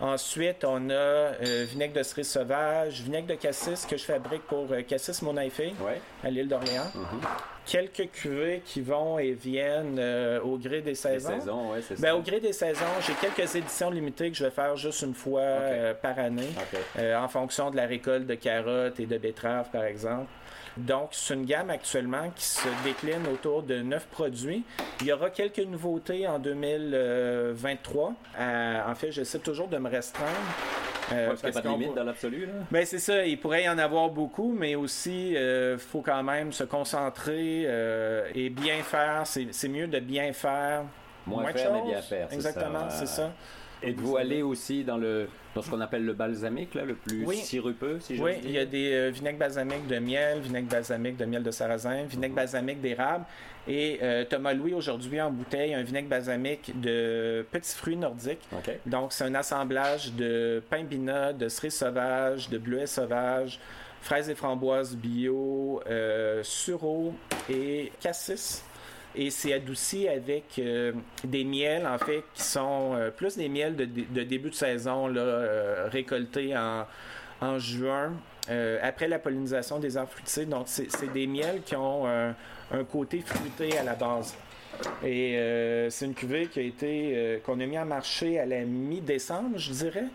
Ensuite, 0.00 0.64
on 0.64 0.90
a 0.90 0.92
euh, 0.92 1.66
vinaigre 1.68 1.94
de 1.94 2.02
cerise 2.04 2.28
sauvage, 2.28 3.00
vinaigre 3.02 3.26
de 3.26 3.34
cassis 3.34 3.84
que 3.84 3.96
je 3.96 4.04
fabrique 4.04 4.42
pour 4.42 4.66
euh, 4.70 4.82
Cassis 4.82 5.22
Mon 5.22 5.36
à 5.36 6.30
l'île 6.30 6.48
d'Orléans. 6.48 6.90
Mhm. 6.94 7.20
Quelques 7.66 8.10
cuvées 8.12 8.62
qui 8.64 8.80
vont 8.80 9.18
et 9.18 9.32
viennent 9.32 9.98
euh, 9.98 10.40
au 10.40 10.56
gré 10.56 10.80
des 10.82 10.94
saisons. 10.94 11.38
ben, 11.98 12.14
Au 12.14 12.22
gré 12.22 12.40
des 12.40 12.52
saisons, 12.52 12.84
j'ai 13.06 13.12
quelques 13.14 13.56
éditions 13.56 13.90
limitées 13.90 14.30
que 14.30 14.36
je 14.36 14.44
vais 14.44 14.50
faire 14.50 14.76
juste 14.76 15.02
une 15.02 15.14
fois 15.14 15.42
par 16.00 16.18
année, 16.18 16.48
en 16.96 17.28
fonction 17.28 17.70
de 17.70 17.76
la 17.76 17.86
récolte 17.86 18.26
de 18.26 18.34
carottes 18.34 19.00
et 19.00 19.06
de 19.06 19.18
betteraves, 19.18 19.70
par 19.70 19.84
exemple. 19.84 20.30
Donc, 20.76 21.08
c'est 21.12 21.34
une 21.34 21.44
gamme 21.44 21.70
actuellement 21.70 22.30
qui 22.34 22.44
se 22.44 22.68
décline 22.84 23.26
autour 23.32 23.62
de 23.62 23.80
neuf 23.80 24.06
produits. 24.06 24.64
Il 25.00 25.06
y 25.06 25.12
aura 25.12 25.30
quelques 25.30 25.58
nouveautés 25.58 26.26
en 26.26 26.38
2023. 26.38 28.14
Euh, 28.38 28.80
en 28.86 28.94
fait, 28.94 29.10
j'essaie 29.10 29.38
toujours 29.38 29.68
de 29.68 29.78
me 29.78 29.88
restreindre. 29.88 30.30
Euh, 31.10 31.28
parce 31.28 31.40
qu'il 31.40 31.50
n'y 31.50 31.56
a 31.56 31.62
pas 31.62 31.68
de 31.68 31.74
limite 31.74 31.94
dans 31.94 32.04
l'absolu. 32.04 32.48
Ben, 32.70 32.84
c'est 32.84 32.98
ça. 32.98 33.24
Il 33.24 33.40
pourrait 33.40 33.64
y 33.64 33.68
en 33.68 33.78
avoir 33.78 34.10
beaucoup, 34.10 34.54
mais 34.56 34.74
aussi, 34.74 35.30
il 35.30 35.36
euh, 35.36 35.78
faut 35.78 36.02
quand 36.02 36.22
même 36.22 36.52
se 36.52 36.64
concentrer 36.64 37.62
et 38.34 38.50
bien 38.50 38.82
faire. 38.82 39.22
C'est 39.24 39.68
mieux 39.68 39.86
de 39.86 40.00
bien 40.00 40.32
faire. 40.32 40.84
Moins, 41.26 41.52
faire, 41.52 41.72
mais 41.72 41.82
bien 41.82 42.02
faire. 42.02 42.28
Exactement, 42.32 42.88
c'est 42.90 43.06
ça. 43.06 43.30
Êtes-vous 43.82 44.16
allé 44.16 44.42
aussi 44.42 44.84
dans 44.84 44.96
le 44.96 45.28
dans 45.54 45.62
ce 45.62 45.70
qu'on 45.70 45.80
appelle 45.80 46.04
le 46.04 46.12
balsamique, 46.12 46.74
là, 46.74 46.84
le 46.84 46.94
plus 46.94 47.26
sirupeux, 47.34 47.98
si 48.00 48.16
je 48.16 48.22
Oui, 48.22 48.32
il 48.44 48.52
y 48.52 48.58
a 48.58 48.64
des 48.64 48.92
euh, 48.92 49.10
vinaigres 49.10 49.38
balsamiques 49.38 49.88
de 49.88 49.98
miel, 49.98 50.40
vinaigre 50.40 50.68
balsamique 50.68 51.16
de 51.16 51.24
miel 51.24 51.42
de 51.42 51.50
sarrasin, 51.50 52.04
vinaigre 52.04 52.34
balsamique 52.34 52.80
d'érable. 52.80 53.24
Et 53.66 53.98
euh, 54.02 54.24
Thomas 54.24 54.54
Louis, 54.54 54.72
aujourd'hui, 54.72 55.20
en 55.20 55.30
bouteille, 55.30 55.74
un 55.74 55.82
vinaigre 55.82 56.08
balsamique 56.08 56.80
de 56.80 57.44
petits 57.50 57.74
fruits 57.74 57.96
nordiques. 57.96 58.46
Donc, 58.86 59.12
c'est 59.12 59.24
un 59.24 59.34
assemblage 59.34 60.12
de 60.12 60.62
pain 60.70 60.84
bina, 60.84 61.32
de 61.32 61.48
cerises 61.48 61.74
sauvages, 61.74 62.48
de 62.48 62.58
bleuets 62.58 62.86
sauvages, 62.86 63.58
fraises 64.00 64.30
et 64.30 64.34
framboises 64.34 64.96
bio, 64.96 65.82
euh, 65.88 66.42
sureau 66.44 67.14
et 67.50 67.90
cassis 68.00 68.62
et 69.18 69.30
c'est 69.30 69.52
adouci 69.52 70.08
avec 70.08 70.44
euh, 70.60 70.92
des 71.24 71.42
miels, 71.42 71.84
en 71.88 71.98
fait, 71.98 72.22
qui 72.32 72.42
sont 72.42 72.92
euh, 72.94 73.10
plus 73.10 73.36
des 73.36 73.48
miels 73.48 73.74
de, 73.74 73.84
début 74.22 74.50
de 74.50 74.54
saison, 74.54 75.08
là, 75.08 75.20
euh, 75.20 75.88
récoltés 75.90 76.56
en, 76.56 76.86
en 77.40 77.58
juin, 77.58 78.12
après 78.82 79.08
la 79.08 79.18
pollinisation 79.18 79.78
des 79.78 79.98
arbres 79.98 80.12
fruitiers. 80.12 80.46
Donc, 80.46 80.68
c'est 80.68 81.12
des 81.12 81.26
miels 81.26 81.60
qui 81.66 81.76
ont 81.76 82.06
un 82.06 82.84
côté 82.90 83.20
fruité 83.20 83.76
à 83.76 83.82
la 83.82 83.94
base. 83.94 84.34
Et 85.04 85.38
c'est 85.90 86.06
une 86.06 86.14
cuvée 86.14 86.46
qui 86.46 86.60
a 86.60 86.62
été 86.62 87.42
qu'on 87.44 87.60
a 87.60 87.66
mis 87.66 87.78
en 87.78 87.84
marché 87.84 88.40
à 88.40 88.46
la 88.46 88.60
mi-décembre, 88.60 89.58
je 89.58 89.70
dirais. 89.70 90.06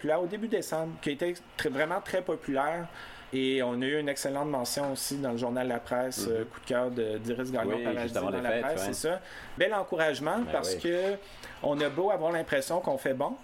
Puis 0.00 0.08
là, 0.08 0.18
au 0.18 0.26
début 0.26 0.48
décembre, 0.48 0.94
qui 1.00 1.10
a 1.10 1.12
été 1.12 1.34
vraiment 1.70 2.00
très 2.00 2.22
populaire. 2.22 2.88
Et 3.32 3.62
on 3.62 3.82
a 3.82 3.84
eu 3.84 3.98
une 3.98 4.08
excellente 4.08 4.48
mention 4.48 4.92
aussi 4.92 5.18
dans 5.18 5.32
le 5.32 5.36
journal 5.36 5.66
La 5.66 5.80
Presse, 5.80 6.26
euh, 6.28 6.40
mhm. 6.40 6.44
coup 6.46 6.60
de 6.60 6.66
cœur 6.66 6.90
d'Iris 6.90 7.50
Gagnon 7.50 7.76
oui, 7.76 8.12
dans 8.12 8.30
la 8.30 8.50
presse, 8.62 8.82
c'est 8.86 8.94
ça. 8.94 9.20
Bel 9.58 9.74
encouragement 9.74 10.38
ben 10.38 10.52
parce 10.52 10.76
que 10.76 11.14
on 11.62 11.80
a 11.80 11.88
beau 11.88 12.10
avoir 12.10 12.32
l'impression 12.32 12.80
qu'on 12.80 12.98
fait 12.98 13.14
bon, 13.14 13.36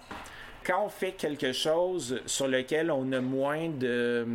quand 0.65 0.85
on 0.85 0.89
fait 0.89 1.11
quelque 1.11 1.51
chose 1.51 2.21
sur 2.25 2.47
lequel 2.47 2.91
on 2.91 3.11
a 3.11 3.19
moins 3.19 3.69
de, 3.69 4.25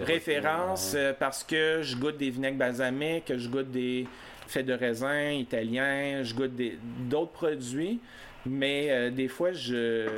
références, 0.00 0.94
euh, 0.96 1.12
parce 1.18 1.44
que 1.44 1.80
je 1.82 1.96
goûte 1.96 2.16
des 2.16 2.30
vinaigres 2.30 2.58
balsamiques, 2.58 3.26
que 3.26 3.38
je 3.38 3.48
goûte 3.48 3.70
des 3.70 4.06
faits 4.48 4.66
de 4.66 4.72
raisin 4.72 5.30
italiens, 5.30 6.22
je 6.22 6.34
goûte 6.34 6.52
d'autres 7.08 7.32
produits, 7.32 8.00
mais 8.46 8.90
euh, 8.90 9.10
des 9.10 9.28
fois, 9.28 9.52
je, 9.52 10.08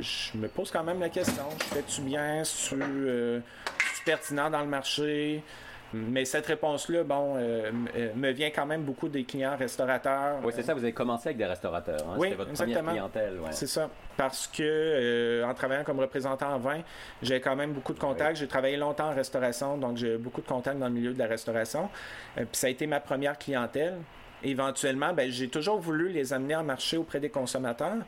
je 0.00 0.38
me 0.38 0.48
pose 0.48 0.70
quand 0.70 0.84
même 0.84 1.00
la 1.00 1.08
question. 1.08 1.48
Fais-tu 1.72 2.02
bien? 2.02 2.44
sur 2.44 2.76
pertinent 4.04 4.50
dans 4.50 4.60
le 4.60 4.68
marché? 4.68 5.42
Mais 5.94 6.24
cette 6.24 6.46
réponse-là, 6.46 7.04
bon, 7.04 7.34
euh, 7.36 7.70
euh, 7.96 8.08
me 8.16 8.30
vient 8.30 8.48
quand 8.50 8.64
même 8.64 8.82
beaucoup 8.82 9.08
des 9.08 9.24
clients 9.24 9.56
restaurateurs. 9.58 10.38
Oui, 10.42 10.52
c'est 10.54 10.62
ça. 10.62 10.72
Vous 10.72 10.82
avez 10.82 10.94
commencé 10.94 11.28
avec 11.28 11.36
des 11.36 11.44
restaurateurs. 11.44 12.00
Hein? 12.08 12.14
Oui, 12.16 12.28
C'était 12.28 12.36
votre 12.36 12.50
exactement. 12.50 12.78
première 12.78 12.92
clientèle. 13.10 13.38
C'est 13.50 13.66
ça. 13.66 13.90
Parce 14.16 14.46
que 14.46 14.62
euh, 14.62 15.44
en 15.46 15.52
travaillant 15.52 15.84
comme 15.84 16.00
représentant 16.00 16.54
en 16.54 16.58
vin, 16.58 16.80
j'ai 17.20 17.40
quand 17.40 17.56
même 17.56 17.72
beaucoup 17.72 17.92
de 17.92 17.98
contacts. 17.98 18.36
J'ai 18.36 18.48
travaillé 18.48 18.78
longtemps 18.78 19.10
en 19.10 19.14
restauration, 19.14 19.76
donc 19.76 19.98
j'ai 19.98 20.16
beaucoup 20.16 20.40
de 20.40 20.46
contacts 20.46 20.78
dans 20.78 20.88
le 20.88 20.94
milieu 20.94 21.12
de 21.12 21.18
la 21.18 21.26
restauration. 21.26 21.90
puis 22.36 22.46
ça 22.52 22.68
a 22.68 22.70
été 22.70 22.86
ma 22.86 23.00
première 23.00 23.38
clientèle 23.38 23.98
éventuellement, 24.44 25.12
ben, 25.12 25.30
j'ai 25.30 25.48
toujours 25.48 25.78
voulu 25.78 26.08
les 26.08 26.32
amener 26.32 26.56
en 26.56 26.64
marché 26.64 26.96
auprès 26.96 27.20
des 27.20 27.30
consommateurs. 27.30 27.98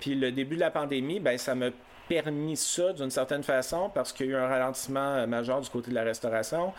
Puis 0.00 0.14
le 0.14 0.32
début 0.32 0.56
de 0.56 0.60
la 0.60 0.70
pandémie, 0.70 1.20
ben, 1.20 1.38
ça 1.38 1.54
me 1.54 1.72
permis 2.08 2.56
ça 2.56 2.92
d'une 2.92 3.10
certaine 3.10 3.44
façon 3.44 3.90
parce 3.94 4.12
qu'il 4.12 4.26
y 4.26 4.28
a 4.30 4.32
eu 4.32 4.36
un 4.36 4.48
ralentissement 4.48 5.14
euh, 5.14 5.26
majeur 5.26 5.60
du 5.60 5.70
côté 5.70 5.90
de 5.90 5.94
la 5.94 6.02
restauration. 6.02 6.72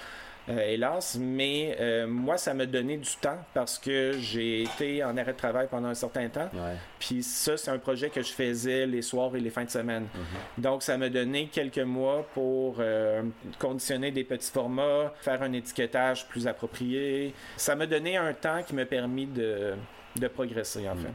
Euh, 0.49 0.59
hélas, 0.59 1.17
mais 1.19 1.77
euh, 1.79 2.07
moi, 2.07 2.37
ça 2.37 2.53
m'a 2.53 2.65
donné 2.65 2.97
du 2.97 3.15
temps 3.21 3.37
parce 3.53 3.77
que 3.77 4.13
j'ai 4.19 4.63
été 4.63 5.03
en 5.03 5.15
arrêt 5.15 5.33
de 5.33 5.37
travail 5.37 5.67
pendant 5.69 5.89
un 5.89 5.93
certain 5.93 6.29
temps. 6.29 6.49
Puis 6.99 7.21
ça, 7.21 7.57
c'est 7.57 7.69
un 7.69 7.77
projet 7.77 8.09
que 8.09 8.21
je 8.21 8.31
faisais 8.31 8.87
les 8.87 9.03
soirs 9.03 9.35
et 9.35 9.39
les 9.39 9.51
fins 9.51 9.65
de 9.65 9.69
semaine. 9.69 10.05
Mm-hmm. 10.05 10.61
Donc, 10.61 10.83
ça 10.83 10.97
m'a 10.97 11.09
donné 11.09 11.47
quelques 11.47 11.77
mois 11.77 12.25
pour 12.33 12.81
conditionner 13.59 14.11
des 14.11 14.23
petits 14.23 14.51
formats, 14.51 15.13
faire 15.21 15.43
un 15.43 15.53
étiquetage 15.53 16.27
plus 16.27 16.47
approprié. 16.47 17.33
Ça 17.55 17.75
m'a 17.75 17.85
donné 17.85 18.17
un 18.17 18.33
temps 18.33 18.63
qui 18.63 18.73
m'a 18.73 18.85
permis 18.85 19.27
de, 19.27 19.75
progresser, 20.33 20.89
en 20.89 20.95
fait. 20.95 21.11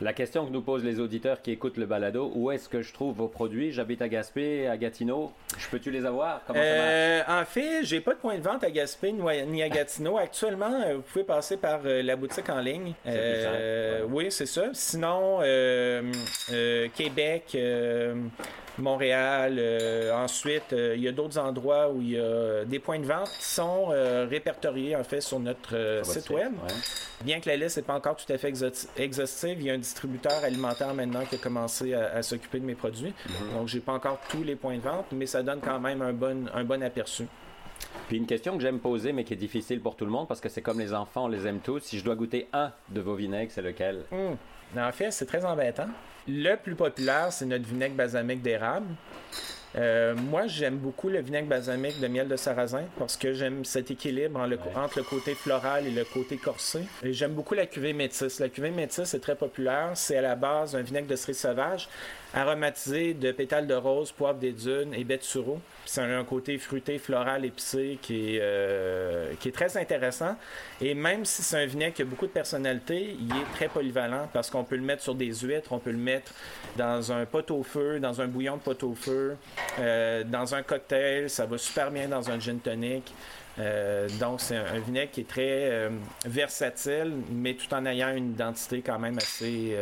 La 0.00 0.12
question 0.12 0.44
que 0.44 0.50
nous 0.50 0.60
posent 0.60 0.82
les 0.82 0.98
auditeurs 0.98 1.40
qui 1.40 1.52
écoutent 1.52 1.76
le 1.76 1.86
balado, 1.86 2.32
où 2.34 2.50
est-ce 2.50 2.68
que 2.68 2.82
je 2.82 2.92
trouve 2.92 3.14
vos 3.14 3.28
produits? 3.28 3.70
J'habite 3.70 4.02
à 4.02 4.08
Gaspé, 4.08 4.66
à 4.66 4.76
Gatineau. 4.76 5.30
Je 5.56 5.68
peux-tu 5.68 5.92
les 5.92 6.04
avoir? 6.04 6.40
Comment 6.46 6.58
ça 6.58 6.66
euh, 6.66 7.22
En 7.28 7.44
fait, 7.44 7.84
j'ai 7.84 8.00
pas 8.00 8.14
de 8.14 8.18
point 8.18 8.36
de 8.36 8.42
vente 8.42 8.64
à 8.64 8.70
Gaspé 8.70 9.12
ni 9.12 9.62
à 9.62 9.68
Gatineau. 9.68 10.18
Actuellement, 10.18 10.82
euh, 10.84 10.96
vous 10.96 11.02
pouvez 11.02 11.24
passer 11.24 11.56
par 11.56 11.80
euh, 11.84 12.02
la 12.02 12.16
boutique 12.16 12.48
en 12.48 12.58
ligne. 12.58 12.94
Oui, 14.10 14.32
c'est 14.32 14.46
ça. 14.46 14.70
Sinon, 14.72 15.38
Québec. 16.94 17.56
Montréal. 18.78 19.60
ensuite, 20.14 20.72
il 20.72 21.00
y 21.00 21.08
a 21.08 21.12
d'autres 21.12 21.38
endroits 21.38 21.90
où 21.90 22.00
il 22.00 22.10
y 22.10 22.18
a 22.18 22.64
des 22.64 22.78
points 22.78 22.98
de 22.98 23.06
vente 23.06 23.30
qui 23.38 23.44
sont 23.44 23.86
répertoriés 24.28 24.96
en 24.96 25.04
fait 25.04 25.20
sur 25.20 25.40
notre 25.40 26.00
site, 26.04 26.30
web. 26.30 26.52
Bien 27.22 27.40
que 27.40 27.48
la 27.48 27.56
liste 27.56 27.76
n'est 27.76 27.82
pas 27.82 27.94
encore 27.94 28.16
tout 28.16 28.30
à 28.32 28.38
fait 28.38 28.52
exhaustive, 28.96 29.56
il 29.58 29.66
y 29.66 29.70
a 29.70 29.74
un 29.74 29.78
distributeur 29.78 30.44
alimentaire 30.44 30.92
maintenant 30.94 31.24
qui 31.24 31.36
a 31.36 31.38
commencé 31.38 31.94
à, 31.94 32.22
s'occuper 32.22 32.60
de 32.60 32.64
mes 32.64 32.74
produits. 32.74 33.14
Mhm. 33.26 33.54
Donc, 33.54 33.68
j'ai 33.68 33.80
pas 33.80 33.92
encore 33.92 34.18
tous 34.28 34.42
les 34.42 34.56
points 34.56 34.76
de 34.76 34.82
vente, 34.82 35.06
mais 35.12 35.26
ça 35.26 35.42
donne 35.42 35.60
quand 35.60 35.80
même 35.80 36.02
un 36.02 36.12
bon, 36.12 36.46
un 36.52 36.64
bon 36.64 36.82
aperçu. 36.82 37.26
Puis 38.08 38.16
une 38.16 38.26
question 38.26 38.56
que 38.56 38.62
j'aime 38.62 38.80
poser, 38.80 39.12
mais 39.12 39.24
qui 39.24 39.32
est 39.32 39.38
difficile 39.38 39.80
pour 39.80 39.96
tout 39.96 40.04
le 40.04 40.10
monde, 40.10 40.28
parce 40.28 40.40
que 40.40 40.48
c'est 40.48 40.62
comme 40.62 40.78
les 40.78 40.92
enfants, 40.92 41.24
on 41.24 41.28
les 41.28 41.46
aime 41.46 41.60
tous. 41.60 41.80
Si 41.80 41.98
je 41.98 42.04
dois 42.04 42.14
goûter 42.14 42.48
un 42.52 42.72
de 42.90 43.00
vos 43.00 43.14
vinaigres, 43.14 43.50
c'est 43.52 43.62
lequel? 43.62 44.02
Hum. 44.12 44.36
En 44.76 44.92
fait, 44.92 45.10
c'est 45.10 45.26
très 45.26 45.44
embêtant. 45.44 45.88
Le 46.26 46.56
plus 46.56 46.74
populaire, 46.74 47.32
c'est 47.32 47.44
notre 47.44 47.66
vinaigre 47.66 47.94
balsamique 47.94 48.40
d'érable. 48.40 48.94
Euh, 49.76 50.14
moi, 50.14 50.46
j'aime 50.46 50.76
beaucoup 50.76 51.08
le 51.08 51.20
vinaigre 51.20 51.48
balsamique 51.48 52.00
de 52.00 52.06
miel 52.06 52.28
de 52.28 52.36
sarrasin 52.36 52.84
parce 52.98 53.16
que 53.16 53.34
j'aime 53.34 53.64
cet 53.64 53.90
équilibre 53.90 54.40
entre 54.76 54.98
le 54.98 55.04
côté 55.04 55.34
floral 55.34 55.86
et 55.86 55.90
le 55.90 56.04
côté 56.04 56.36
corsé. 56.36 56.80
Et 57.02 57.12
j'aime 57.12 57.32
beaucoup 57.32 57.54
la 57.54 57.66
cuvée 57.66 57.92
métisse. 57.92 58.38
La 58.38 58.48
cuvée 58.48 58.70
métisse 58.70 59.12
est 59.14 59.20
très 59.20 59.34
populaire. 59.34 59.90
C'est 59.94 60.16
à 60.16 60.22
la 60.22 60.36
base 60.36 60.76
un 60.76 60.82
vinaigre 60.82 61.08
de 61.08 61.16
cerise 61.16 61.38
sauvage 61.38 61.88
aromatisé 62.34 63.14
de 63.14 63.30
pétales 63.30 63.66
de 63.66 63.74
rose, 63.74 64.10
poivre 64.10 64.38
des 64.38 64.52
dunes 64.52 64.92
et 64.92 65.04
bête 65.04 65.22
sureau. 65.22 65.60
C'est 65.86 66.00
un, 66.00 66.24
côté 66.24 66.58
fruité, 66.58 66.98
floral, 66.98 67.44
épicé 67.44 67.98
qui 68.02 68.36
est, 68.36 68.40
euh, 68.42 69.34
qui 69.38 69.48
est 69.48 69.52
très 69.52 69.76
intéressant. 69.76 70.36
Et 70.80 70.94
même 70.94 71.24
si 71.24 71.42
c'est 71.42 71.62
un 71.62 71.66
vinaigre 71.66 71.94
qui 71.94 72.02
a 72.02 72.04
beaucoup 72.04 72.26
de 72.26 72.32
personnalité, 72.32 73.16
il 73.20 73.30
est 73.30 73.54
très 73.54 73.68
polyvalent 73.68 74.28
parce 74.32 74.50
qu'on 74.50 74.64
peut 74.64 74.76
le 74.76 74.82
mettre 74.82 75.02
sur 75.02 75.14
des 75.14 75.32
huîtres, 75.32 75.72
on 75.72 75.78
peut 75.78 75.92
le 75.92 75.98
mettre 75.98 76.32
dans 76.76 77.12
un 77.12 77.24
pot 77.24 77.48
au 77.50 77.62
feu, 77.62 78.00
dans 78.00 78.20
un 78.20 78.26
bouillon 78.26 78.56
de 78.56 78.62
pot 78.62 78.82
au 78.82 78.94
feu, 78.94 79.36
euh, 79.78 80.24
dans 80.24 80.54
un 80.54 80.62
cocktail. 80.62 81.30
Ça 81.30 81.46
va 81.46 81.56
super 81.56 81.90
bien 81.90 82.08
dans 82.08 82.30
un 82.30 82.40
gin 82.40 82.58
tonic. 82.58 83.14
Euh, 83.60 84.08
donc, 84.18 84.40
c'est 84.40 84.56
un, 84.56 84.80
vinaigre 84.80 85.12
qui 85.12 85.20
est 85.20 85.28
très 85.28 85.88
versatile, 86.24 87.12
mais 87.30 87.54
tout 87.54 87.72
en 87.72 87.86
ayant 87.86 88.12
une 88.12 88.32
identité 88.32 88.82
quand 88.82 88.98
même 88.98 89.18
assez 89.18 89.76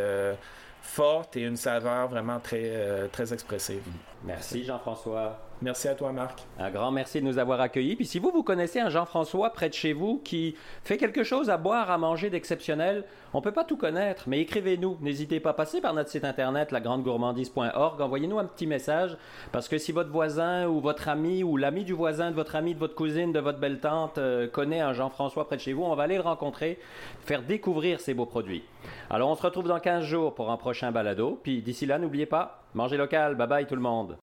forte 0.82 1.36
et 1.36 1.42
une 1.42 1.56
saveur 1.56 2.08
vraiment 2.08 2.40
très, 2.40 2.64
euh, 2.64 3.08
très 3.08 3.32
expressive. 3.32 3.82
Merci 4.24 4.64
Jean-François. 4.64 5.38
Merci 5.62 5.86
à 5.86 5.94
toi, 5.94 6.10
Marc. 6.10 6.40
Un 6.58 6.70
grand 6.70 6.90
merci 6.90 7.20
de 7.20 7.26
nous 7.26 7.38
avoir 7.38 7.60
accueillis. 7.60 7.94
Puis 7.94 8.04
si 8.04 8.18
vous, 8.18 8.32
vous 8.32 8.42
connaissez 8.42 8.80
un 8.80 8.90
Jean-François 8.90 9.50
près 9.50 9.68
de 9.68 9.74
chez 9.74 9.92
vous 9.92 10.20
qui 10.24 10.56
fait 10.82 10.96
quelque 10.96 11.22
chose 11.22 11.50
à 11.50 11.56
boire, 11.56 11.88
à 11.90 11.98
manger 11.98 12.30
d'exceptionnel, 12.30 13.04
on 13.32 13.38
ne 13.38 13.42
peut 13.42 13.52
pas 13.52 13.62
tout 13.62 13.76
connaître, 13.76 14.24
mais 14.26 14.40
écrivez-nous. 14.40 14.98
N'hésitez 15.00 15.38
pas 15.38 15.50
à 15.50 15.54
passer 15.54 15.80
par 15.80 15.94
notre 15.94 16.10
site 16.10 16.24
internet, 16.24 16.72
lagrandegourmandise.org. 16.72 18.00
Envoyez-nous 18.00 18.40
un 18.40 18.44
petit 18.44 18.66
message 18.66 19.16
parce 19.52 19.68
que 19.68 19.78
si 19.78 19.92
votre 19.92 20.10
voisin 20.10 20.66
ou 20.66 20.80
votre 20.80 21.08
ami 21.08 21.44
ou 21.44 21.56
l'ami 21.56 21.84
du 21.84 21.92
voisin, 21.92 22.32
de 22.32 22.36
votre 22.36 22.56
ami, 22.56 22.74
de 22.74 22.80
votre 22.80 22.96
cousine, 22.96 23.32
de 23.32 23.40
votre 23.40 23.60
belle-tante 23.60 24.18
euh, 24.18 24.48
connaît 24.48 24.80
un 24.80 24.92
Jean-François 24.92 25.46
près 25.46 25.56
de 25.56 25.60
chez 25.60 25.72
vous, 25.74 25.84
on 25.84 25.94
va 25.94 26.02
aller 26.02 26.16
le 26.16 26.22
rencontrer, 26.22 26.80
faire 27.24 27.42
découvrir 27.42 28.00
ces 28.00 28.14
beaux 28.14 28.26
produits. 28.26 28.64
Alors 29.10 29.30
on 29.30 29.36
se 29.36 29.42
retrouve 29.42 29.68
dans 29.68 29.78
15 29.78 30.04
jours 30.04 30.34
pour 30.34 30.50
un 30.50 30.56
prochain 30.56 30.90
balado. 30.90 31.38
Puis 31.40 31.62
d'ici 31.62 31.86
là, 31.86 31.98
n'oubliez 31.98 32.26
pas, 32.26 32.64
mangez 32.74 32.96
local. 32.96 33.36
Bye 33.36 33.46
bye 33.46 33.66
tout 33.66 33.76
le 33.76 33.80
monde. 33.80 34.16